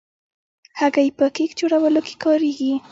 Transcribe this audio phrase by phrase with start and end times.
[0.79, 2.71] هګۍ په کیک جوړولو کې کارېږي.